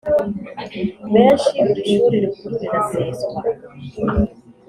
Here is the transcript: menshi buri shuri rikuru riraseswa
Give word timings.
menshi 1.13 1.57
buri 1.65 1.81
shuri 1.99 2.15
rikuru 2.23 2.53
riraseswa 2.61 3.39